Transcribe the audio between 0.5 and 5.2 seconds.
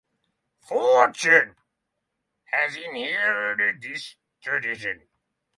"Fortune" has inherited this tradition.